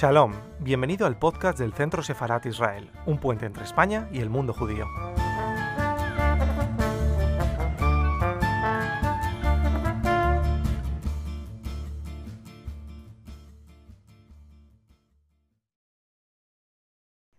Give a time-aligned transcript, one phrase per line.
[0.00, 4.54] Shalom, bienvenido al podcast del Centro Sefarat Israel, un puente entre España y el mundo
[4.54, 4.86] judío.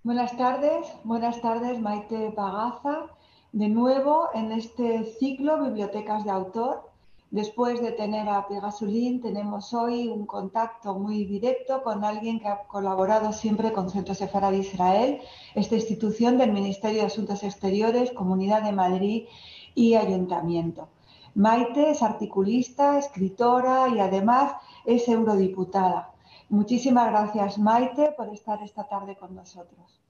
[0.03, 3.07] Buenas tardes, buenas tardes Maite Pagaza,
[3.53, 6.90] de nuevo en este ciclo Bibliotecas de Autor
[7.31, 12.63] Después de tener a Pegasulín, tenemos hoy un contacto muy directo con alguien que ha
[12.67, 15.21] colaborado siempre con Centro Sefarad Israel,
[15.55, 19.27] esta institución del Ministerio de Asuntos Exteriores, Comunidad de Madrid
[19.73, 20.89] y Ayuntamiento.
[21.33, 24.51] Maite es articulista, escritora y además
[24.85, 26.11] es eurodiputada.
[26.49, 30.01] Muchísimas gracias, Maite, por estar esta tarde con nosotros.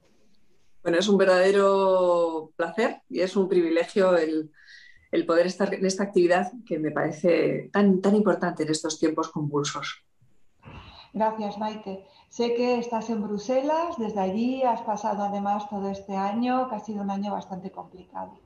[0.82, 4.50] Bueno, es un verdadero placer y es un privilegio el
[5.12, 9.28] el poder estar en esta actividad que me parece tan, tan importante en estos tiempos
[9.28, 10.04] convulsos.
[11.12, 12.06] Gracias, Maite.
[12.30, 16.80] Sé que estás en Bruselas, desde allí has pasado además todo este año, que ha
[16.80, 18.40] sido un año bastante complicado.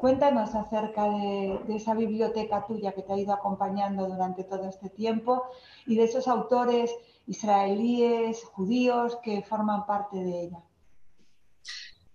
[0.00, 4.90] Cuéntanos acerca de, de, esa biblioteca tuya que te ha ido acompañando durante todo este
[4.90, 5.44] tiempo
[5.86, 6.92] y de esos autores
[7.28, 10.58] israelíes, judíos que forman parte de ella.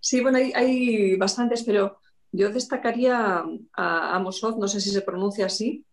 [0.00, 1.96] Sí, bueno, hay, hay bastantes, pero
[2.34, 5.84] yo destacaría a Amos Oz, no sé si se pronuncia así.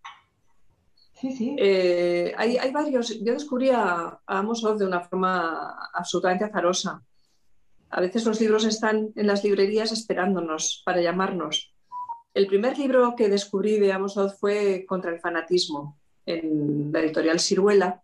[1.14, 1.56] Sí, sí.
[1.59, 3.20] Eh, hay, varios.
[3.23, 7.03] Yo descubrí a, Amos Oz de una forma absolutamente azarosa.
[7.92, 11.75] A veces los libros están en las librerías esperándonos para llamarnos.
[12.34, 17.39] El primer libro que descubrí de Amos Oz fue Contra el fanatismo, en la editorial
[17.39, 18.02] Siruela,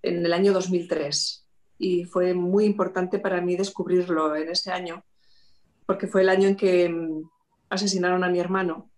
[0.00, 1.46] en el año 2003.
[1.76, 5.04] Y fue muy importante para mí descubrirlo en ese año,
[5.84, 7.22] porque fue el año en que
[7.72, 8.90] asesinaron a mi hermano.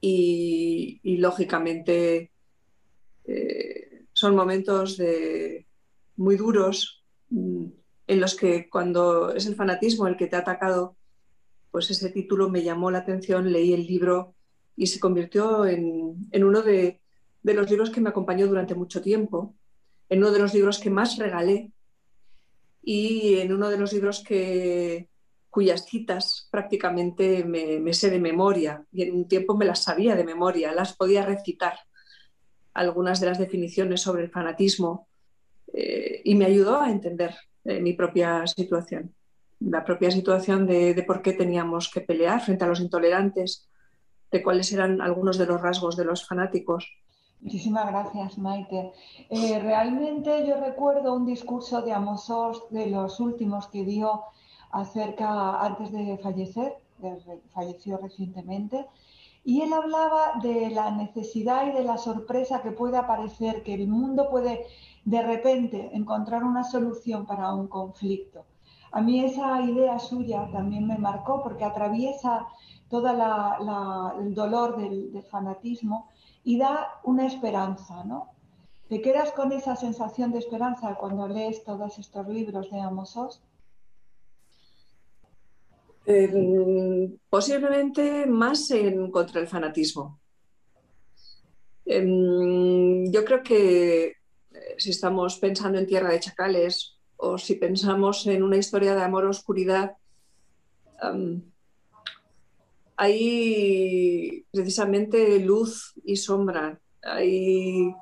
[0.00, 2.30] Y, lógicamente
[3.24, 5.66] eh, son momentos de,
[6.16, 7.64] muy duros mm,
[8.06, 10.96] en los que cuando es el fanatismo el que te ha atacado,
[11.72, 14.34] pues ese título me llamó la atención, leí el libro
[14.76, 17.00] y se convirtió en, uno de,
[17.42, 19.54] de los libros que me acompañó durante mucho tiempo,
[20.08, 21.72] en uno de los libros que más regalé
[22.82, 25.08] y en uno de los libros que,
[25.50, 30.24] cuyas citas prácticamente me, sé de memoria y en un tiempo me las sabía de
[30.24, 31.78] memoria, las podía recitar,
[32.74, 35.08] algunas de las definiciones sobre el fanatismo
[35.72, 39.14] eh, y me ayudó a entender eh, mi propia situación,
[39.60, 43.68] la propia situación de, por qué teníamos que pelear frente a los intolerantes,
[44.30, 46.86] de cuáles eran algunos de los rasgos de los fanáticos.
[47.40, 48.92] Muchísimas gracias, Maite.
[49.30, 52.30] Eh, realmente yo recuerdo un discurso de Amos
[52.70, 54.22] de los últimos que dio
[54.70, 56.74] acerca, antes de fallecer,
[57.52, 58.86] falleció recientemente,
[59.44, 63.88] y él hablaba de la necesidad y de la sorpresa que puede aparecer, que el
[63.88, 64.66] mundo puede
[65.04, 68.44] de repente encontrar una solución para un conflicto.
[68.92, 72.46] A mí esa idea suya también me marcó porque atraviesa
[72.88, 73.08] todo
[74.18, 76.08] el dolor del, fanatismo
[76.42, 78.30] y da una esperanza, ¿no?
[78.88, 83.42] ¿Te quedas con esa sensación de esperanza cuando lees todos estos libros de Amos Oz?
[87.28, 90.18] Posiblemente más en contra el fanatismo.
[91.84, 94.14] Em, yo creo que eh,
[94.78, 99.96] si estamos pensando en Tierra de Chacales o si pensamos en una historia de amor-oscuridad,
[102.96, 107.94] hay precisamente luz y sombra, hay,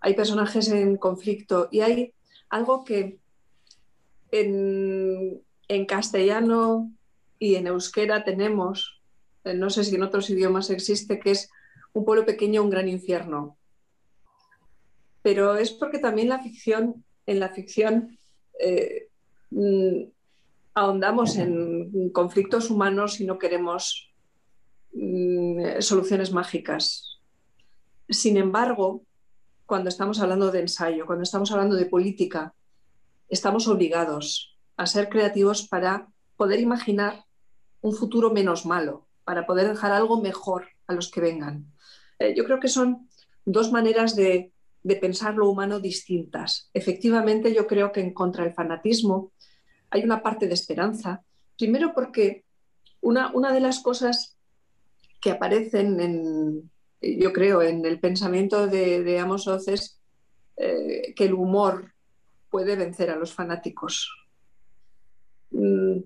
[0.00, 2.14] hay personajes en conflicto y hay
[2.48, 3.18] algo que
[4.30, 6.95] en, en castellano
[7.38, 9.00] y en euskera tenemos,
[9.44, 11.50] eh, no sé si en otros idiomas existe, que es
[11.92, 13.56] un pueblo pequeño, un gran infierno.
[15.22, 18.18] Pero es porque también la ficción, en la ficción
[18.60, 19.08] eh,
[19.50, 20.04] mm,
[20.74, 24.10] ahondamos en conflictos humanos y no queremos
[24.92, 27.18] mm, soluciones mágicas.
[28.08, 29.02] Sin embargo,
[29.64, 32.54] cuando estamos hablando de ensayo, cuando estamos hablando de política,
[33.28, 37.24] estamos obligados a ser creativos para poder imaginar
[37.80, 41.66] un futuro menos malo, para poder dejar algo mejor a los que vengan.
[42.18, 43.08] Eh, yo creo que son
[43.44, 44.52] dos maneras de,
[45.00, 46.70] pensar lo humano distintas.
[46.72, 49.32] Efectivamente, yo creo que en contra del fanatismo
[49.90, 51.24] hay una parte de esperanza.
[51.58, 52.44] Primero porque
[53.00, 54.36] una, una de las cosas
[55.20, 60.00] que aparecen en, yo creo, en el pensamiento de, de Amos Oz es
[60.56, 61.92] eh, que el humor
[62.48, 64.08] puede vencer a los fanáticos.
[65.50, 65.98] Mm,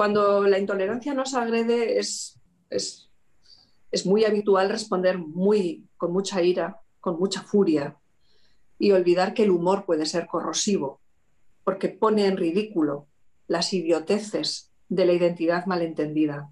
[0.00, 3.10] cuando la intolerancia nos agrede es, es,
[4.06, 7.98] muy habitual responder muy, con mucha ira, con mucha furia
[8.78, 11.02] y olvidar que el humor puede ser corrosivo
[11.64, 13.08] porque pone en ridículo
[13.46, 16.50] las idioteces de la identidad malentendida.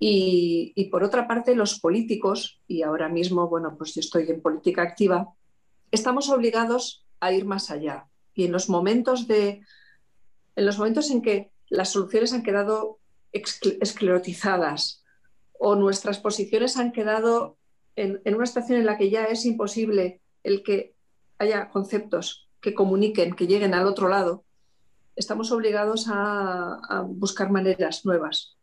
[0.00, 4.40] Y, y, por otra parte, los políticos, y ahora mismo, bueno, pues yo estoy en
[4.40, 5.34] política activa,
[5.90, 8.06] estamos obligados a ir más allá.
[8.34, 9.60] Y en los momentos de,
[10.56, 12.98] en los momentos en que las soluciones han quedado
[13.32, 15.04] esclerotizadas
[15.58, 17.56] o nuestras posiciones han quedado
[17.96, 20.94] en, una situación en la que ya es imposible el que
[21.38, 24.44] haya conceptos que comuniquen, que lleguen al otro lado,
[25.16, 28.56] estamos obligados a, buscar maneras nuevas.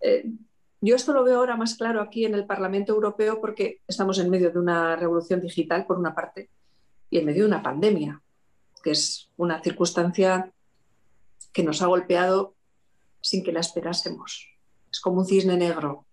[0.00, 0.24] Eh,
[0.80, 4.30] yo esto lo veo ahora más claro aquí en el Parlamento Europeo porque estamos en
[4.30, 6.48] medio de una revolución digital, por una parte,
[7.10, 8.22] y en medio de una pandemia,
[8.82, 10.52] que es una circunstancia
[11.52, 12.54] que nos ha golpeado
[13.20, 14.48] sin que la esperásemos.
[14.90, 16.06] Es como un cisne negro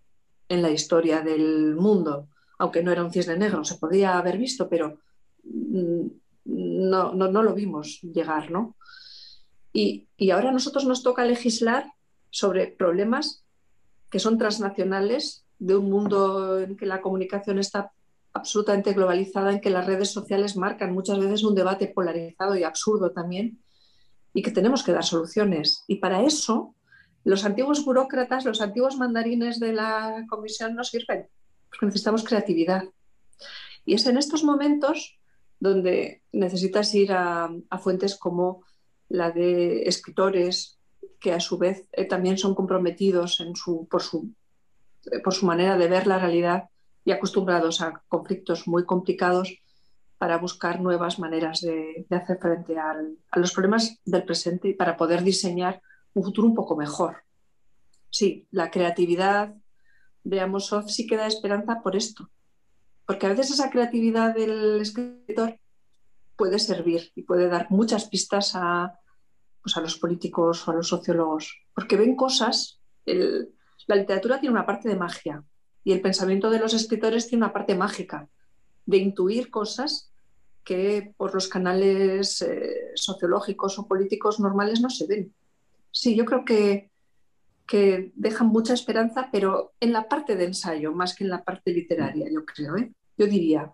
[0.48, 4.68] en la historia del mundo, aunque no era un cisne negro, se podía haber visto,
[4.68, 4.98] pero
[5.44, 6.06] mm,
[6.44, 8.76] no, no, lo vimos llegar, ¿no?
[9.72, 11.92] Y, y ahora a nosotros nos toca legislar
[12.30, 13.44] sobre problemas
[14.10, 17.92] que son transnacionales de un mundo en que la comunicación está
[18.32, 23.10] absolutamente globalizada, en que las redes sociales marcan muchas veces un debate polarizado y absurdo
[23.10, 23.58] también,
[24.32, 25.84] y que tenemos que dar soluciones.
[25.86, 26.74] Y para eso
[27.24, 31.28] los antiguos burócratas, los antiguos mandarines de la comisión no sirven,
[31.68, 32.84] porque necesitamos creatividad.
[33.84, 35.18] Y es en estos momentos
[35.60, 38.62] donde necesitas ir a, fuentes como
[39.08, 40.78] la de escritores,
[41.20, 44.32] que a su vez eh, también son comprometidos en su, por, su,
[45.10, 46.68] eh, por su manera de ver la realidad
[47.04, 49.58] y acostumbrados a conflictos muy complicados
[50.18, 55.22] para buscar nuevas maneras de, hacer frente a los problemas del presente y para poder
[55.22, 55.80] diseñar
[56.14, 57.22] un futuro un poco mejor.
[58.10, 59.54] Sí, la creatividad
[60.24, 62.30] de sí que da esperanza por esto,
[63.06, 65.58] porque a veces esa creatividad del escritor
[66.36, 68.98] puede servir y puede dar muchas pistas a,
[69.62, 74.66] pues a los políticos o a los sociólogos, porque ven cosas, la literatura tiene una
[74.66, 75.44] parte de magia
[75.84, 78.28] y el pensamiento de los escritores tiene una parte mágica,
[78.84, 80.07] de intuir cosas
[80.68, 85.32] que por los canales eh, sociológicos o políticos normales no se ven.
[85.90, 86.90] Sí, yo creo que,
[87.66, 91.72] que dejan mucha esperanza, pero en la parte de ensayo, más que en la parte
[91.72, 92.76] literaria, yo creo.
[92.76, 92.92] ¿eh?
[93.16, 93.72] Yo diría,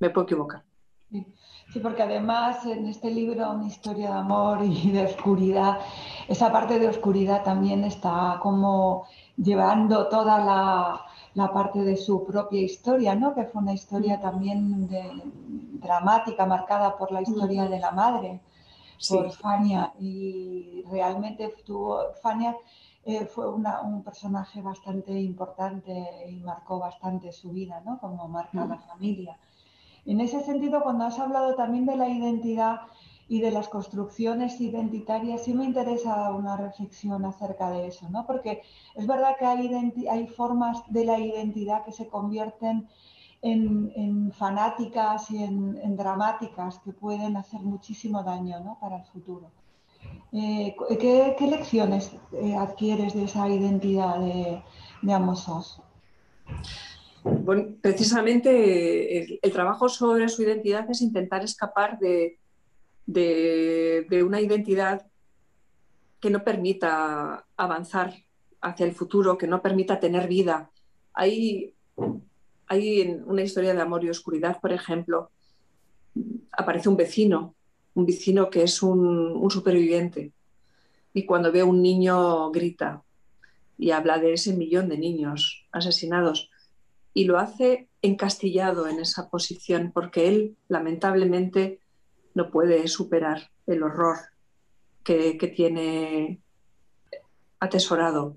[0.00, 0.64] me puedo equivocar.
[1.10, 1.24] Sí,
[1.82, 5.78] porque además en este libro, Una historia de amor y de oscuridad,
[6.26, 9.06] esa parte de oscuridad también está como
[9.36, 11.00] llevando toda la,
[11.34, 13.34] la parte de su propia historia, ¿no?
[13.34, 14.88] que fue una historia también
[15.80, 18.40] dramática, marcada por la historia de la madre
[19.08, 22.56] por Fania y realmente tuvo, Fania
[23.04, 25.92] eh, fue un personaje bastante importante
[26.28, 27.98] y marcó bastante su vida, ¿no?
[28.00, 29.38] Como marca la familia.
[30.08, 32.80] En ese sentido, cuando has hablado también de la identidad
[33.28, 38.24] y de las construcciones identitarias, sí me interesa una reflexión acerca de eso, ¿no?
[38.26, 38.62] Porque
[38.94, 42.88] es verdad que hay, formas de la identidad que se convierten
[43.42, 49.50] en, fanáticas y en, dramáticas que pueden hacer muchísimo daño para el futuro.
[50.32, 54.62] Eh, ¿qué, lecciones eh, adquieres de esa identidad de,
[55.02, 55.82] de Amosos?
[57.44, 62.38] Bueno, precisamente el, trabajo sobre su identidad es intentar escapar de,
[63.06, 65.06] de, una identidad
[66.20, 68.14] que no permita avanzar
[68.60, 70.70] hacia el futuro, que no permita tener vida.
[71.14, 71.74] Hay
[72.68, 75.30] hay en una historia de amor y oscuridad, por ejemplo,
[76.52, 77.54] aparece un vecino,
[77.94, 80.32] un vecino que es un, superviviente.
[81.14, 83.02] Y cuando ve a un niño grita
[83.78, 86.50] y habla de ese millón de niños asesinados.
[87.18, 91.80] Y lo hace encastillado en esa posición porque él lamentablemente
[92.34, 94.18] no puede superar el horror
[95.02, 96.40] que, tiene
[97.58, 98.36] atesorado.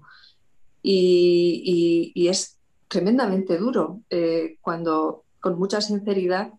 [0.82, 2.58] Y, es
[2.88, 6.52] tremendamente duro eh, cuando con mucha sinceridad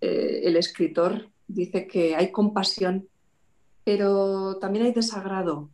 [0.00, 3.08] eh, el escritor dice que hay compasión,
[3.82, 5.68] pero también hay desagrado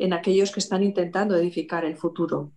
[0.00, 2.50] en aquellos que están intentando edificar el futuro.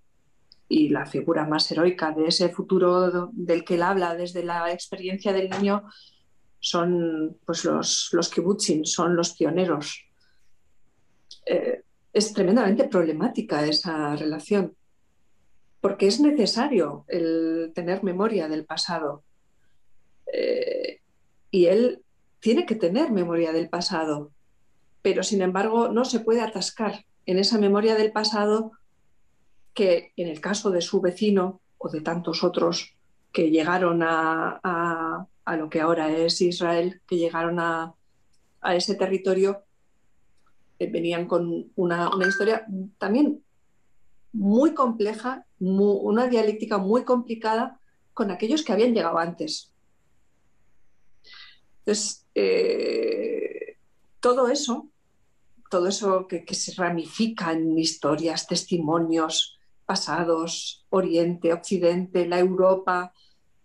[0.68, 5.34] Y la figura más heroica de ese futuro del que él habla desde la experiencia
[5.34, 5.84] del niño
[6.60, 8.32] son pues, los, los
[8.86, 10.06] son los pioneros.
[11.46, 14.76] Eh, es tremendamente problemática esa relación
[15.84, 19.26] porque es necesario el tener memoria del pasado.
[20.32, 21.02] Eh,
[21.52, 22.06] y él
[22.40, 24.32] tiene que tener memoria del pasado,
[25.02, 28.72] pero sin embargo no se puede atascar en esa memoria del pasado
[29.74, 32.96] que en el caso de su vecino o de tantos otros
[33.32, 35.28] que llegaron a,
[35.58, 37.94] lo que ahora es Israel, que llegaron a,
[38.62, 39.64] a ese territorio
[40.80, 42.66] eh, venían con una, historia
[42.98, 43.44] también
[44.32, 47.80] muy compleja, una dialéctica muy complicada
[48.14, 49.72] con aquellos que habían llegado antes.
[51.80, 53.78] Entonces, eh,
[54.20, 54.90] todo eso,
[55.70, 59.53] todo eso que, que, se ramifica en historias, testimonios
[59.86, 63.14] pasados, Oriente, Occidente, la Europa,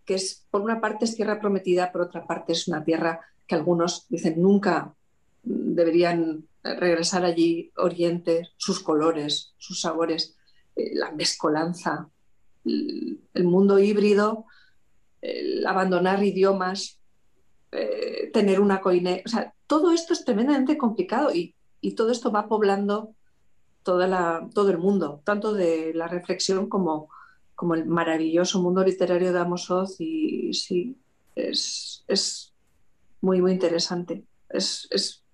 [0.04, 3.54] que es por una parte es tierra prometida, por otra parte es una tierra que
[3.54, 4.94] algunos dicen nunca
[5.42, 10.36] deberían regresar allí, Oriente, sus colores, sus sabores,
[10.76, 12.08] eh, la mezcolanza,
[12.64, 14.44] el, mundo híbrido,
[15.20, 17.00] el abandonar idiomas,
[17.72, 19.22] eh, tener una coine.
[19.24, 21.54] O sea, todo esto es tremendamente complicado y,
[21.96, 23.14] todo esto va poblando
[23.92, 27.08] todo el mundo, tanto de la reflexión como,
[27.54, 30.96] como el maravilloso mundo literario de Amos Oz y sí,
[31.34, 32.52] es, es
[33.20, 34.24] muy, muy interesante.
[34.48, 35.24] Es, es,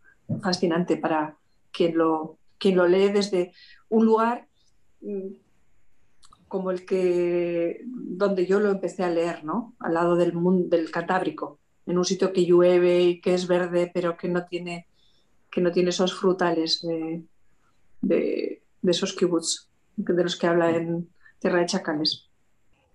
[0.40, 1.36] fascinante para
[1.70, 3.52] quien lo, quien lo lee desde
[3.90, 4.48] un lugar
[5.02, 5.34] mm,
[6.48, 9.74] como el que donde yo lo empecé a leer, ¿no?
[9.80, 13.90] Al lado del mundo del Cantábrico, en un sitio que llueve y que es verde,
[13.92, 14.86] pero que no tiene
[15.50, 16.84] que no tiene esos frutales
[18.04, 21.08] de, esos kibbutz de los que habla en
[21.38, 22.28] Tierra de Chacales.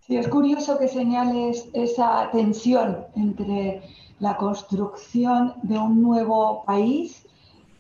[0.06, 3.82] Sí, es curioso que señales esa tensión entre
[4.20, 7.26] la construcción de un nuevo país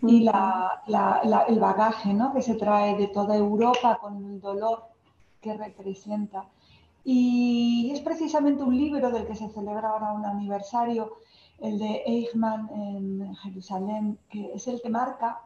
[0.01, 2.33] y el bagaje ¿no?
[2.33, 4.83] que se trae de toda Europa con el dolor
[5.41, 6.45] que representa.
[7.03, 11.17] Y es precisamente un libro del que se celebra ahora un aniversario,
[11.59, 15.41] el de Eichmann en Jerusalén, que es el que marca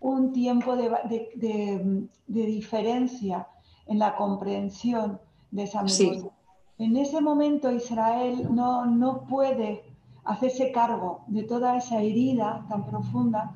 [0.00, 3.48] un tiempo de, diferencia
[3.86, 6.30] en la comprensión de esa memoria.
[6.78, 9.82] En ese momento Israel no, no puede
[10.24, 13.54] hacerse cargo de toda esa herida tan profunda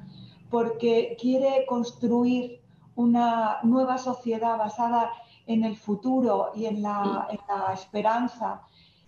[0.50, 2.60] porque quiere construir
[2.96, 5.10] una nueva sociedad basada
[5.46, 7.28] en el futuro y en la,
[7.72, 8.62] esperanza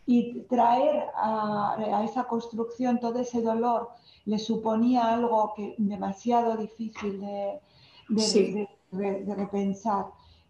[0.07, 3.91] y traer a, esa construcción todo ese dolor
[4.27, 7.61] le suponía algo que demasiado difícil de,
[8.09, 10.07] de repensar.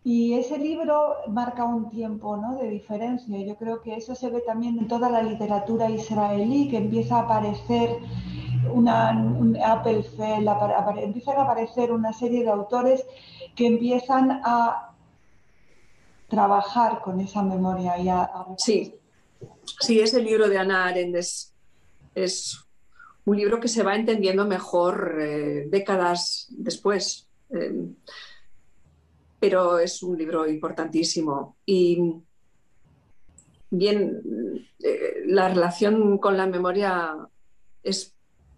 [0.06, 2.56] Y ese libro marca un tiempo ¿no?
[2.56, 3.38] de diferencia.
[3.40, 7.20] Yo creo que eso se ve también en toda la literatura israelí, que empieza a
[7.20, 8.00] aparecer
[8.70, 10.46] una, un Appelfeld,
[10.98, 13.06] empiezan a aparecer una serie de autores
[13.56, 14.92] que empiezan a
[16.28, 17.98] trabajar con esa memoria.
[17.98, 18.94] Y a, Sí.
[19.80, 21.16] Sí, ese libro de Ana Arendt
[22.14, 22.60] es,
[23.26, 27.28] un libro que se va entendiendo mejor eh, décadas después.
[27.50, 27.88] Eh,
[29.44, 31.58] pero es un libro importantísimo.
[31.66, 32.14] Y
[33.68, 37.14] bien, eh, la relación con la memoria
[37.82, 38.14] es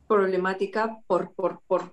[0.06, 1.92] problemática por, por,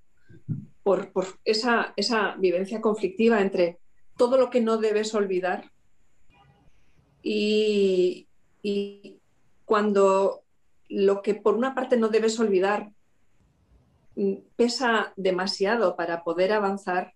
[1.44, 3.80] esa, esa, vivencia conflictiva entre
[4.16, 5.72] todo lo que no debes olvidar
[7.24, 8.28] y,
[8.64, 9.20] y
[9.66, 10.44] cuando
[10.90, 12.92] lo que por una parte no debes olvidar
[14.16, 17.14] mm, pesa demasiado para poder avanzar,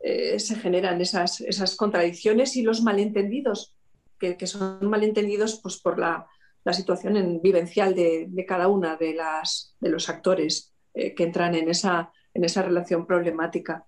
[0.00, 3.76] eh, se generan esas, esas, contradicciones y los malentendidos,
[4.18, 6.26] que, son malentendidos pues, por la,
[6.72, 11.68] situación en, vivencial de, cada una de, las, de los actores eh, que entran en
[11.68, 13.84] esa, en esa relación problemática.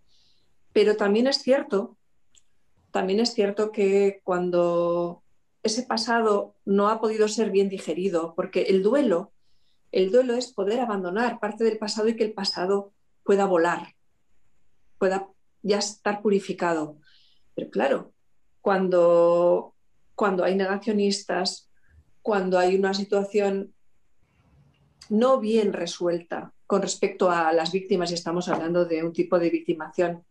[0.73, 1.97] Pero también es cierto,
[2.91, 5.24] también es cierto que cuando
[5.65, 9.33] ese pasado no ha podido ser bien digerido, porque el duelo,
[9.93, 12.93] el duelo es poder abandonar parte del pasado y que el pasado
[13.25, 13.95] pueda volar,
[14.99, 15.27] pueda
[15.63, 16.99] ya estar purificado.
[17.55, 18.13] Pero claro,
[18.61, 19.75] cuando,
[20.15, 21.71] cuando hay negacionistas,
[22.21, 23.75] cuando hay una situación
[25.09, 29.49] no bien resuelta con respecto a las víctimas, y estamos hablando de un tipo de
[29.49, 30.25] victimación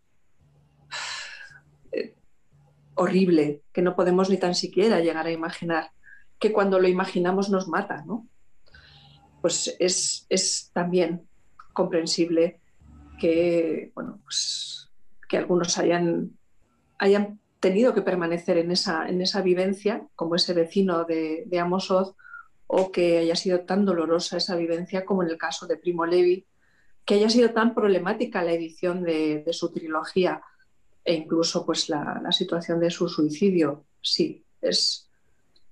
[2.96, 5.92] horrible, que no podemos ni tan siquiera llegar a imaginar,
[6.40, 8.28] que cuando lo imaginamos nos mata, ¿no?
[9.42, 11.28] Pues es, es también
[11.74, 12.60] comprensible
[13.20, 14.90] que, bueno, pues
[15.28, 16.38] que algunos hayan,
[17.00, 22.16] hayan tenido que permanecer en esa, en esa vivencia, como ese vecino de, de Amosoz,
[22.68, 26.46] o que haya sido tan dolorosa esa vivencia como en el caso de Primo Levi,
[27.06, 30.42] que haya sido tan problemática la edición de, su trilogía
[31.04, 33.86] e incluso pues la, situación de su suicidio.
[34.02, 35.10] Sí, es,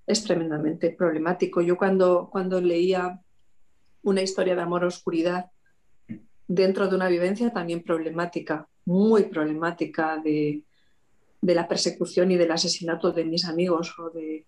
[0.06, 1.62] es tremendamente problemático.
[1.62, 3.22] Yo cuando, cuando leía
[4.04, 5.52] una historia de amor-oscuridad
[6.48, 10.64] dentro de una vivencia también problemática, muy problemática de,
[11.42, 14.46] la persecución y del asesinato de mis amigos o de,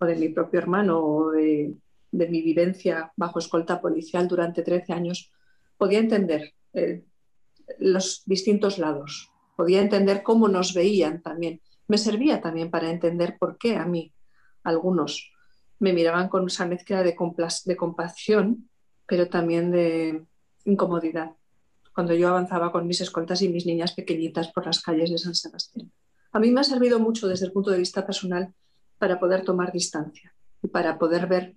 [0.00, 1.74] de mi propio hermano o de,
[2.12, 5.32] mi vivencia bajo escolta policial durante 13 años,
[5.76, 7.02] podía entender eh,
[7.78, 11.60] los distintos lados, podía entender cómo nos veían también.
[11.88, 14.12] Me servía también para entender por qué a mí
[14.62, 15.32] algunos
[15.78, 17.16] me miraban con esa mezcla de,
[17.64, 18.68] de compasión,
[19.06, 20.24] pero también de
[20.64, 21.32] incomodidad,
[21.94, 25.34] cuando yo avanzaba con mis escoltas y mis niñas pequeñitas por las calles de San
[25.34, 25.90] Sebastián.
[26.32, 28.52] A mí me ha servido mucho desde el punto de vista personal
[28.98, 31.56] para poder tomar distancia y para poder ver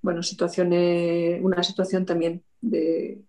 [0.00, 3.24] bueno, situaciones, una situación también de,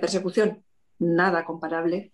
[0.00, 0.64] persecución,
[0.98, 2.12] nada comparable,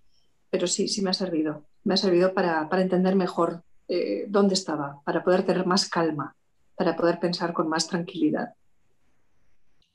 [0.50, 1.62] pero sí, sí me ha servido.
[1.84, 6.34] Me ha servido para, entender mejor eh, dónde estaba, para poder tener más calma,
[6.76, 8.54] para poder pensar con más tranquilidad.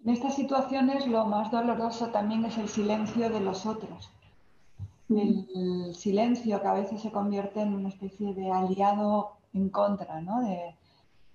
[0.04, 4.10] En estas situaciones lo más doloroso también es el silencio de los otros.
[5.10, 10.42] El silencio que a veces se convierte en una especie de aliado en contra ¿no?
[10.42, 10.76] de,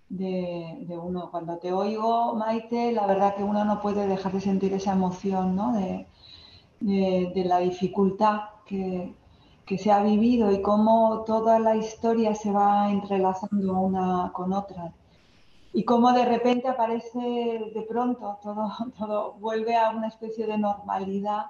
[0.08, 1.30] de, uno.
[1.30, 5.54] Cuando te oigo, Maite, la verdad que uno no puede dejar de sentir esa emoción
[5.54, 5.72] ¿no?
[5.75, 6.06] de,
[6.80, 9.14] de, la dificultad que,
[9.66, 14.92] que, se ha vivido y cómo toda la historia se va entrelazando una con otra.
[15.72, 17.18] Y cómo de repente aparece
[17.75, 21.46] de pronto, todo, todo vuelve a una especie de normalidad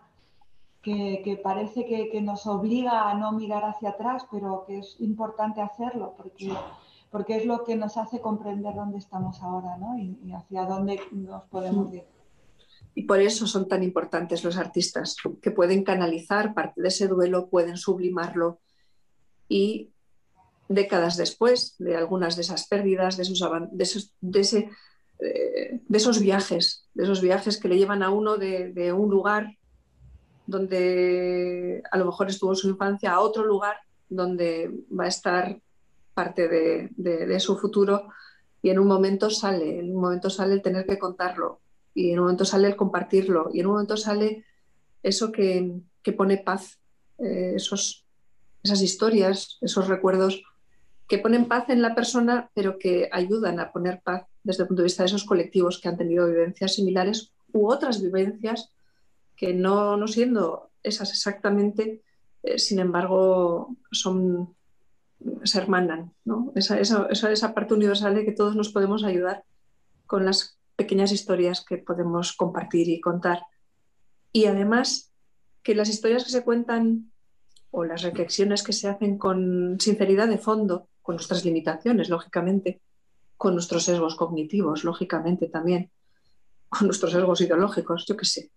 [0.82, 4.96] que, que parece que, que, nos obliga a no mirar hacia atrás, pero que es
[5.00, 6.54] importante hacerlo porque
[7.10, 9.98] porque es lo que nos hace comprender dónde estamos ahora ¿no?
[9.98, 12.04] y, hacia dónde nos podemos ir.
[12.94, 17.48] Y por eso son tan importantes los artistas, que pueden canalizar parte de ese duelo,
[17.48, 18.60] pueden sublimarlo.
[19.48, 19.90] Y
[20.68, 24.70] décadas después de algunas de esas pérdidas, de esos, de de
[25.20, 29.10] eh, de esos viajes, de esos viajes que le llevan a uno de, de un
[29.10, 29.56] lugar
[30.46, 33.76] donde a lo mejor estuvo su infancia a otro lugar
[34.08, 35.60] donde va a estar
[36.14, 38.08] parte de, su futuro.
[38.62, 41.60] Y en un momento sale, en un momento sale el tener que contarlo
[41.98, 44.44] y en un momento sale el compartirlo y en un momento sale
[45.02, 45.82] eso que,
[46.16, 46.78] pone paz,
[47.18, 48.06] eh, esos,
[48.62, 50.42] esas historias, esos recuerdos
[51.06, 54.82] que ponen paz en la persona pero que ayudan a poner paz desde el punto
[54.82, 58.70] de vista de esos colectivos que han tenido vivencias similares u otras vivencias
[59.36, 62.02] que no, no siendo esas exactamente,
[62.42, 64.54] eh, sin embargo, son
[65.44, 66.52] se hermanan, ¿no?
[66.54, 69.44] Esa, esa, parte universal de que todos nos podemos ayudar
[70.06, 73.42] con las pequeñas historias que podemos compartir y contar.
[74.32, 75.12] Y además
[75.64, 77.10] que las historias que se cuentan
[77.72, 82.80] o las reflexiones que se hacen con sinceridad de fondo, con nuestras limitaciones, lógicamente,
[83.36, 85.90] con nuestros sesgos cognitivos, lógicamente también,
[86.68, 88.50] con nuestros sesgos ideológicos, yo qué sé.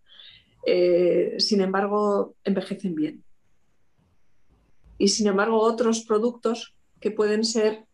[0.63, 3.23] Eh, sin embargo, envejecen bien
[5.01, 7.85] y sin embargo otros productos que pueden ser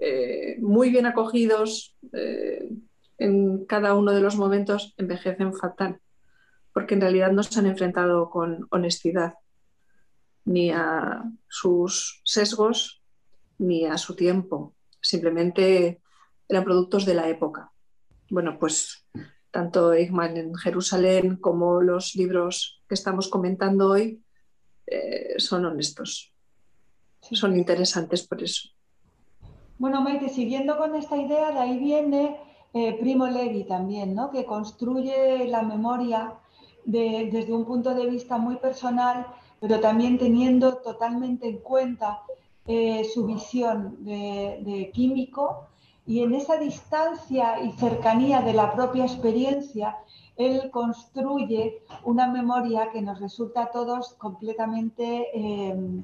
[0.00, 2.70] eh, muy bien acogidos eh,
[3.20, 6.00] en cada uno de los momentos envejecen fatal,
[6.72, 9.34] porque en realidad no se han enfrentado con honestidad
[10.46, 13.02] ni a sus sesgos
[13.58, 16.00] ni a su tiempo, simplemente
[16.48, 17.70] eran productos de la época.
[18.30, 19.06] Bueno, pues
[19.50, 24.22] tanto Eichmann en Jerusalén como los libros que estamos comentando hoy
[24.86, 26.32] eh, son honestos.
[27.20, 28.70] Son interesantes por eso.
[29.76, 34.30] Bueno, Maite, siguiendo con esta idea, de ahí viene eh, Primo Levi también, ¿no?
[34.30, 36.34] que construye la memoria
[36.84, 39.26] desde un punto de vista muy personal,
[39.60, 42.22] pero también teniendo totalmente en cuenta
[42.66, 45.66] eh, su visión de, químico
[46.06, 49.96] y en esa distancia y cercanía de la propia experiencia
[50.36, 56.02] él construye una memoria que nos resulta a todos completamente eh,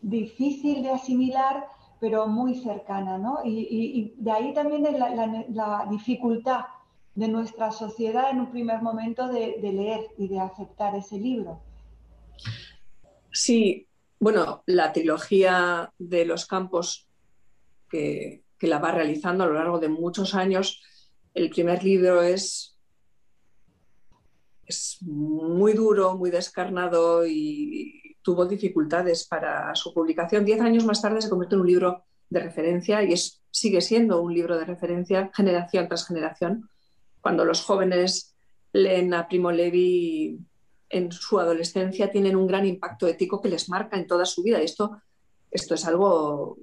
[0.00, 1.68] difícil de asimilar,
[2.04, 3.16] pero muy cercana.
[3.16, 3.38] ¿no?
[3.46, 6.66] Y, de ahí también la, dificultad
[7.14, 11.62] de nuestra sociedad en un primer momento de, leer y de aceptar ese libro.
[13.32, 13.88] Sí,
[14.20, 17.08] bueno, la trilogía de los campos
[17.88, 20.82] que, la va realizando a lo largo de muchos años,
[21.32, 22.76] el primer libro es
[25.00, 30.44] muy duro, muy descarnado y tuvo dificultades para su publicación.
[30.46, 34.22] Diez años más tarde se convirtió en un libro de referencia y es, sigue siendo
[34.22, 36.70] un libro de referencia generación tras generación.
[37.20, 38.34] Cuando los jóvenes
[38.72, 40.40] leen a Primo Levi
[40.88, 44.60] en su adolescencia tienen un gran impacto ético que les marca en toda su vida.
[44.60, 45.02] Y esto,
[45.50, 46.56] esto es algo,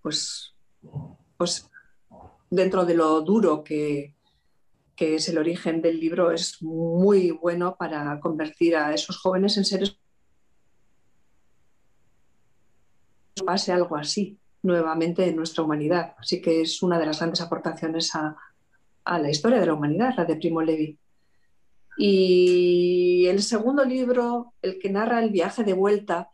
[0.00, 0.54] pues,
[1.36, 1.68] pues
[2.48, 4.14] dentro de lo duro que,
[4.96, 9.66] que es el origen del libro, es muy bueno para convertir a esos jóvenes en
[9.66, 9.98] seres
[13.38, 16.14] pase algo así nuevamente en nuestra humanidad.
[16.18, 18.36] Así que es una de las grandes aportaciones a,
[19.04, 20.98] la historia de la humanidad, la de Primo Levi.
[21.96, 26.28] Y el segundo libro, el que narra el viaje de vuelta,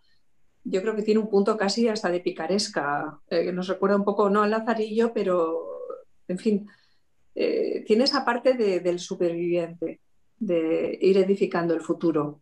[0.65, 4.29] yo creo que tiene un punto casi hasta de picaresca, eh, nos recuerda un poco,
[4.29, 5.69] no al Lazarillo, pero,
[6.27, 6.69] en fin,
[7.35, 10.01] eh, tiene esa parte del superviviente,
[10.39, 12.41] de ir edificando el futuro.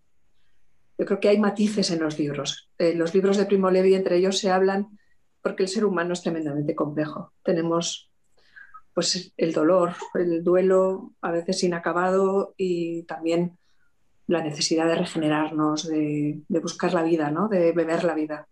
[0.99, 2.71] Yo creo que hay matices en los libros.
[2.79, 4.99] En los libros de Primo Levi, entre ellos, se hablan
[5.43, 7.33] porque el ser humano es tremendamente complejo.
[7.43, 8.11] Tenemos
[8.95, 13.59] pues el dolor, el duelo a veces inacabado y también
[14.27, 17.49] la necesidad de regenerarnos, de, buscar la vida, ¿no?
[17.49, 18.47] de beber la vida.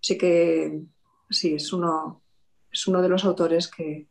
[0.00, 0.82] Así que
[1.30, 2.22] sí, es uno,
[2.70, 4.06] es uno de los autores que,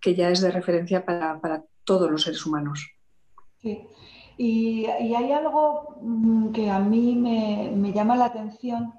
[0.00, 2.90] que ya es de referencia para, para todos los seres humanos.
[3.60, 3.86] Sí,
[4.42, 8.94] y, hay algo mm, que a mí me, me, llama la atención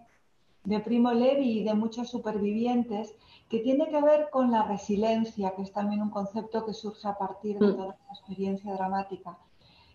[0.63, 3.15] de Primo Levi y de muchos supervivientes,
[3.49, 7.17] que tiene que ver con la resiliencia, que es también un concepto que surge a
[7.17, 7.75] partir de mm.
[7.75, 9.39] toda la experiencia dramática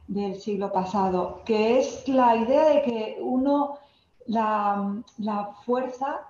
[0.08, 3.78] del siglo pasado, que es la idea de que uno,
[4.26, 6.22] la, la fuerza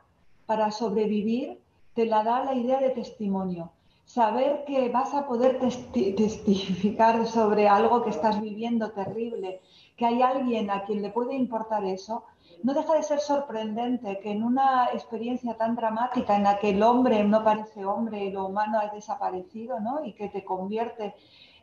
[0.44, 1.59] para sobrevivir,
[1.94, 3.72] te la da la idea de testimonio
[4.06, 9.60] saber que vas a poder testificar sobre algo que estás viviendo terrible,
[9.96, 12.24] que hay alguien a quien le puede importar eso,
[12.62, 16.82] no deja de ser sorprendente que en una experiencia tan dramática en la que el
[16.82, 20.04] hombre no parece hombre y lo humano ha desaparecido, ¿no?
[20.04, 21.14] Y que te convierte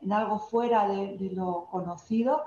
[0.02, 2.44] en algo fuera de, lo conocido,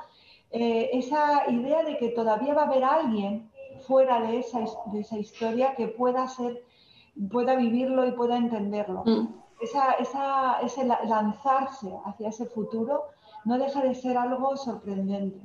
[0.51, 3.51] eh, esa idea de que todavía va a haber alguien
[3.87, 4.61] fuera de esa,
[4.93, 6.63] de esa historia que pueda ser,
[7.33, 9.03] pueda vivirlo y pueda entenderlo.
[9.05, 13.05] Mm esa, ese lanzarse hacia ese futuro
[13.45, 15.39] no deja de ser algo sorprendente.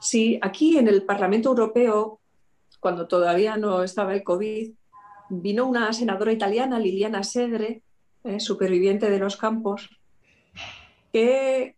[0.00, 2.20] Sí, aquí en el Parlamento Europeo,
[2.80, 4.72] cuando todavía no estaba el COVID,
[5.30, 7.82] vino una senadora italiana, Liliana Segre,
[8.24, 9.90] eh, superviviente de los campos,
[11.12, 11.76] que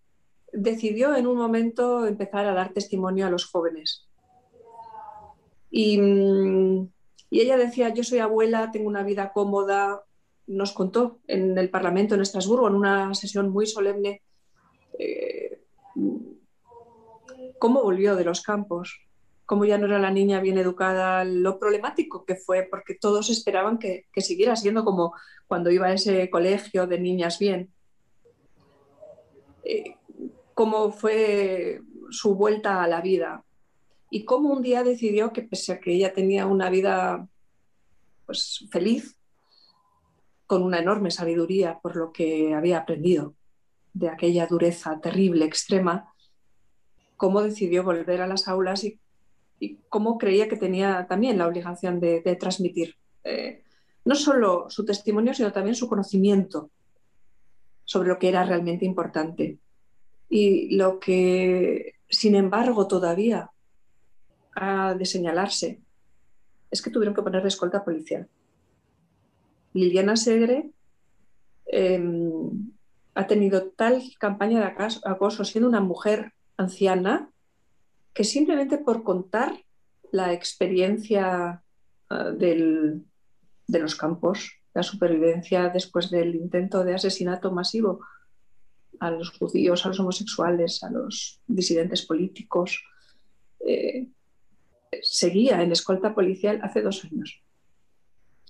[0.52, 4.08] decidió en un momento empezar a dar testimonio a los jóvenes.
[5.70, 6.88] Y, mm,
[7.30, 10.02] y ella decía, yo soy abuela, tengo una vida cómoda,
[10.46, 14.22] nos contó en el Parlamento en Estrasburgo, en una sesión muy solemne,
[14.98, 15.60] eh,
[17.58, 19.00] cómo volvió de los campos,
[19.46, 23.78] cómo ya no era la niña bien educada, lo problemático que fue, porque todos esperaban
[23.78, 25.14] que, siguiera siendo como
[25.46, 27.70] cuando iba a ese colegio de niñas bien.
[29.64, 29.96] Eh,
[30.54, 33.44] cómo fue su vuelta a la vida
[34.10, 37.28] y cómo un día decidió que pese a que ella tenía una vida
[38.26, 39.16] pues feliz,
[40.46, 43.34] con una enorme sabiduría por lo que había aprendido
[43.92, 46.12] de aquella dureza terrible, extrema,
[47.16, 48.98] cómo decidió volver a las aulas y,
[49.88, 53.62] cómo creía que tenía también la obligación de, transmitir eh,
[54.04, 56.70] no solo su testimonio, sino también su conocimiento
[57.84, 59.58] sobre lo que era realmente importante.
[60.28, 63.52] Y lo que, sin embargo, todavía
[64.56, 65.80] ha de señalarse
[66.70, 68.28] es que tuvieron que poner escolta policial.
[69.74, 70.70] Liliana Segre
[71.66, 72.30] em,
[73.14, 77.30] ha tenido tal campaña de acoso siendo una mujer anciana
[78.14, 79.64] que simplemente por contar
[80.10, 81.62] la experiencia
[82.10, 88.00] ah, de los campos, la supervivencia después del intento de asesinato masivo
[89.00, 92.84] a los judíos, a los homosexuales, a los disidentes políticos,
[93.66, 94.08] eh,
[95.02, 97.42] seguía en escolta policial hace dos años.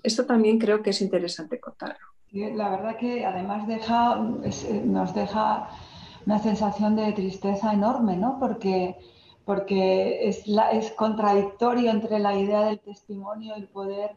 [0.02, 2.06] Esto también creo que es interesante contarlo.
[2.32, 5.68] La verdad que además deja, eh, nos deja
[6.26, 8.38] una sensación de tristeza enorme, ¿no?
[8.38, 8.96] Porque,
[9.44, 14.16] porque es, es contradictorio entre la idea del testimonio y el poder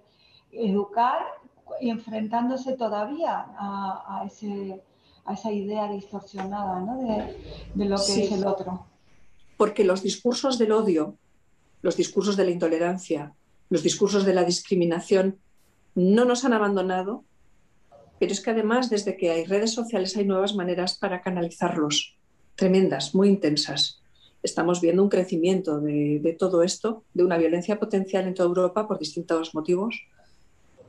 [0.51, 1.19] educar
[1.81, 4.81] y enfrentándose todavía a, ese,
[5.25, 6.97] a esa idea distorsionada ¿no?
[6.97, 7.37] de,
[7.73, 8.85] de, lo que es el otro.
[9.57, 11.15] Porque los discursos del odio,
[11.81, 13.33] los discursos de la intolerancia,
[13.69, 15.39] los discursos de la discriminación
[15.95, 17.23] no nos han abandonado,
[18.19, 22.15] pero es que además desde que hay redes sociales hay nuevas maneras para canalizarlos,
[22.55, 24.01] tremendas, muy intensas.
[24.43, 28.99] Estamos viendo un crecimiento de, todo esto, de una violencia potencial en toda Europa por
[28.99, 29.99] distintos motivos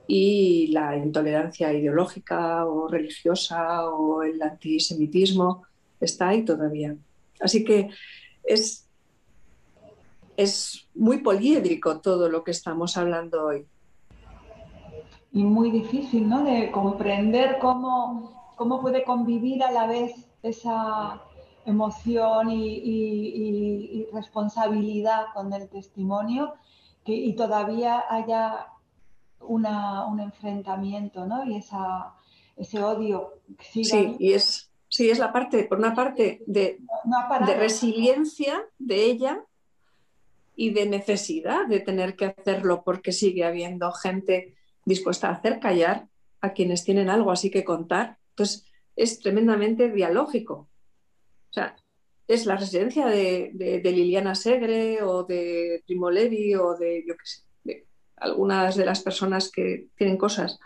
[0.09, 5.65] y la intolerancia ideológica o religiosa o el antisemitismo
[6.01, 6.97] está ahí todavía.
[7.41, 7.89] Así que
[8.45, 8.87] es,
[10.37, 13.67] es muy poliédrico todo lo que estamos hablando hoy
[15.37, 16.45] y muy difícil, ¿no?
[16.45, 21.21] De comprender cómo, cómo puede convivir a la vez esa
[21.67, 26.55] emoción y, responsabilidad con el testimonio
[27.05, 28.69] que, y todavía haya
[29.41, 31.45] una, un enfrentamiento, ¿no?
[31.45, 32.15] Y esa,
[32.57, 33.35] ese odio.
[33.61, 36.79] sí, y es, Sí, es la parte, por una parte, de,
[37.47, 39.45] de resiliencia de ella
[40.55, 44.55] y de necesidad de tener que hacerlo porque sigue habiendo gente
[44.87, 46.09] dispuesta a hacer callar
[46.41, 48.19] a quienes tienen algo así que contar.
[48.31, 50.71] Entonces, es tremendamente dialógico.
[51.51, 51.77] O sea,
[52.27, 53.53] es la residencia de,
[53.85, 59.03] Liliana Segre o de Primo Levi o de, yo qué sé, de algunas de las
[59.03, 60.59] personas que tienen cosas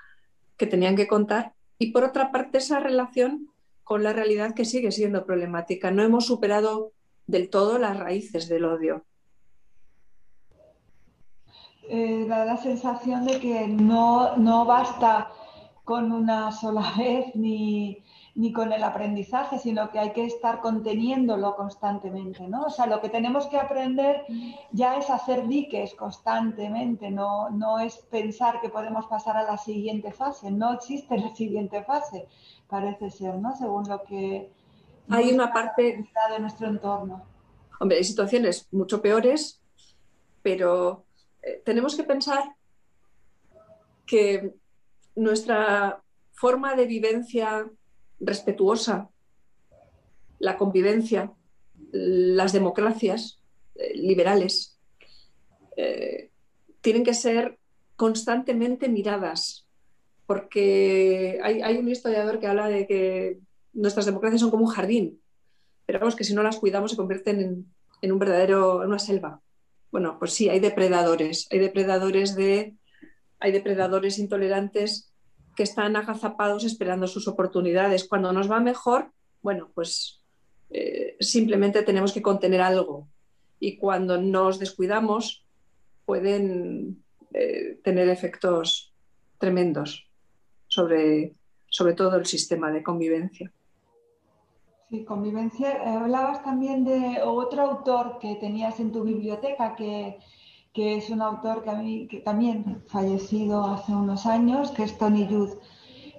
[0.57, 1.55] que tenían que contar.
[1.79, 3.51] Y por otra parte, esa relación
[3.83, 5.91] con la realidad que sigue siendo problemática.
[5.91, 6.93] No hemos superado
[7.27, 9.05] del todo las raíces del odio.
[11.93, 15.33] Eh, da la sensación de que no, no basta
[15.83, 18.05] con una sola vez ni,
[18.37, 22.63] ni, con el aprendizaje, sino que hay que estar conteniéndolo constantemente, ¿no?
[22.67, 24.25] O sea, lo que tenemos que aprender
[24.71, 30.13] ya es hacer diques constantemente, no, no es pensar que podemos pasar a la siguiente
[30.13, 32.29] fase, no existe la siguiente fase,
[32.69, 33.57] parece ser, ¿no?
[33.57, 34.53] Según lo que...
[35.09, 37.25] Hay una parte de nuestro entorno.
[37.81, 39.61] Hombre, hay situaciones mucho peores,
[40.41, 41.05] pero
[41.43, 42.55] eh, tenemos que pensar
[44.07, 44.55] que
[45.15, 47.71] nuestra forma de vivencia
[48.19, 49.09] respetuosa,
[50.39, 51.33] la convivencia,
[51.93, 53.41] las democracias
[53.75, 54.79] eh, liberales,
[55.77, 56.31] eh,
[56.81, 57.59] tienen que ser
[57.97, 59.67] constantemente miradas
[60.27, 63.41] porque hay, un historiador que habla de que
[63.73, 65.21] nuestras democracias son como un jardín,
[65.87, 67.67] pero vamos que si no las cuidamos se convierten
[68.01, 69.41] en, un verdadero, en una selva.
[69.91, 72.75] Bueno, pues sí, hay depredadores, hay depredadores de,
[73.41, 75.13] hay depredadores intolerantes
[75.57, 78.07] que están agazapados esperando sus oportunidades.
[78.09, 80.23] Cuando nos va mejor, bueno, pues
[80.71, 83.09] eh, simplemente tenemos que contener algo.
[83.59, 85.45] Y cuando nos descuidamos,
[86.07, 87.03] pueden
[87.35, 88.95] eh, tener efectos
[89.39, 90.09] tremendos
[90.69, 91.35] sobre,
[91.69, 93.53] sobre todo el sistema de convivencia.
[94.91, 95.69] Sí, convivencia.
[95.87, 100.19] Hablabas también de otro autor que tenías en tu biblioteca, que,
[100.75, 105.29] es un autor que, a mí, que también fallecido hace unos años, que es Tony
[105.29, 105.61] Youth.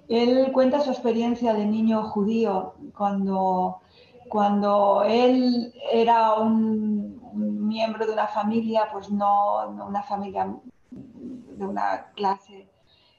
[0.07, 3.81] Él cuenta su experiencia de niño judío cuando,
[4.29, 7.19] cuando él era un,
[7.67, 10.55] miembro de una familia, pues no una familia
[10.91, 12.69] de una clase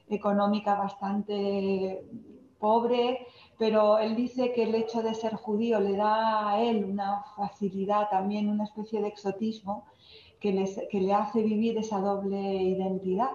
[0.08, 2.04] económica bastante
[2.58, 3.26] pobre,
[3.62, 8.08] pero él dice que el hecho de ser judío le da a él una facilidad,
[8.10, 9.86] también una especie de exotismo
[10.40, 13.30] que, le hace vivir esa doble identidad.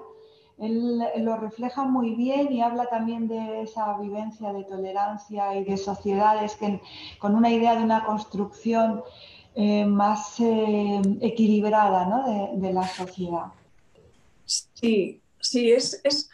[0.58, 5.78] Él lo refleja muy bien y habla también de esa vivencia de tolerancia y de
[5.78, 6.82] sociedades que,
[7.20, 9.04] con una idea de una construcción
[9.56, 13.54] eh, más eh, equilibrada de, la sociedad.
[14.44, 16.30] Sí, sí, es, es,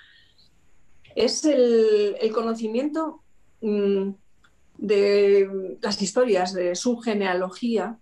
[1.13, 3.22] es el, conocimiento
[4.77, 7.97] de las historias, de su genealogía,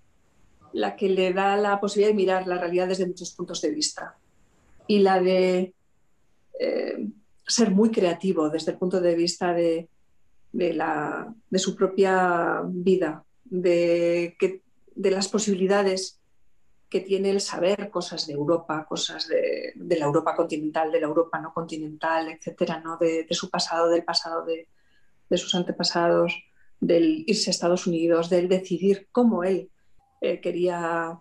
[0.73, 4.17] la que le da la posibilidad de mirar la realidad desde muchos puntos de vista.
[4.87, 5.73] Y la de
[6.59, 7.07] eh,
[7.45, 9.89] ser muy creativo desde el punto de vista de,
[10.53, 14.61] la, de su propia vida, de, que,
[14.95, 16.19] de las posibilidades
[16.89, 21.39] que tiene el saber cosas de Europa, cosas de, la Europa continental, de la Europa
[21.39, 22.97] no continental, etcétera, ¿no?
[22.97, 24.67] de, su pasado, del pasado de,
[25.37, 26.43] sus antepasados,
[26.79, 29.69] del irse a Estados Unidos, del decidir cómo él
[30.19, 31.19] eh, quería,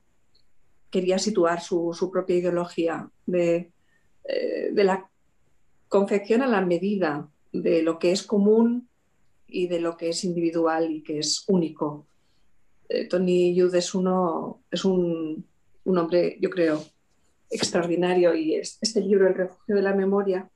[0.90, 3.70] quería situar su, propia ideología, eh,
[4.72, 5.08] de, la
[5.88, 8.88] confección a la medida de lo que es común
[9.46, 12.06] y de lo que es individual y que es único.
[12.88, 15.44] Eh, Tony Jude es, uno, es un
[15.84, 16.84] un hombre, yo creo,
[17.50, 20.48] extraordinario y este libro, El refugio de la memoria,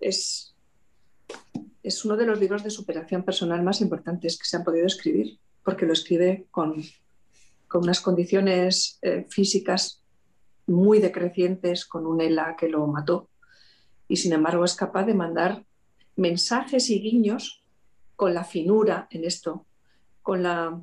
[0.00, 0.49] es,
[1.82, 5.38] es uno de los libros de superación personal más importantes que se han podido escribir,
[5.64, 6.82] porque lo escribe con,
[7.74, 10.02] unas condiciones eh, físicas
[10.66, 13.28] muy decrecientes, con un ELA que lo mató,
[14.08, 15.64] y sin embargo es capaz de mandar
[16.16, 17.62] mensajes y guiños
[18.16, 19.66] con la finura en esto,
[20.22, 20.82] con la,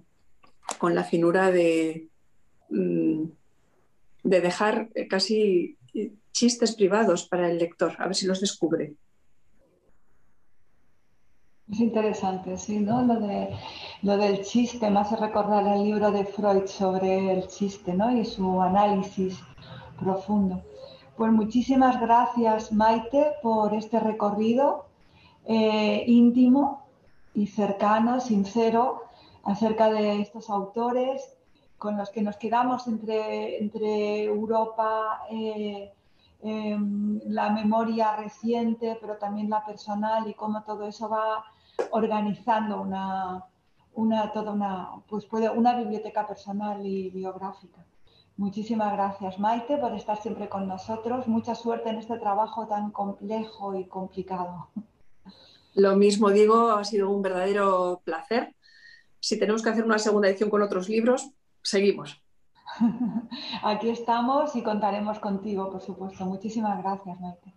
[0.79, 2.09] con la finura de,
[2.69, 3.29] Mm,
[4.23, 5.77] de dejar eh, casi
[6.33, 8.93] chistes privados para el lector, a ver si los descubre.
[11.71, 13.01] Es interesante, sí, ¿no?
[13.01, 13.53] Lo, de,
[14.01, 18.09] lo del chiste me hace recordar el libro de Freud sobre el chiste, ¿no?
[18.09, 19.37] Y su análisis
[19.99, 20.61] profundo.
[21.17, 24.85] Pues muchísimas gracias, Maite, por este recorrido
[25.45, 26.85] eh, íntimo
[27.33, 29.03] y cercano, sincero,
[29.43, 31.35] acerca de estos autores
[31.77, 35.91] con los que nos quedamos entre, entre Europa, eh,
[36.41, 41.43] em, la memoria reciente, pero también la personal y cómo todo eso va
[41.91, 43.45] organizando una,
[43.93, 47.85] una, toda una, pues puede, una biblioteca personal y biográfica.
[48.37, 51.27] Muchísimas gracias, Maite, por estar siempre con nosotros.
[51.27, 54.69] Mucha suerte en este trabajo tan complejo y complicado.
[55.73, 58.55] Lo mismo digo, ha sido un verdadero placer.
[59.19, 61.31] Si tenemos que hacer una segunda edición con otros libros,
[61.63, 62.21] seguimos.
[63.63, 66.25] Aquí estamos y contaremos contigo, por supuesto.
[66.25, 67.56] Muchísimas gracias, Maite.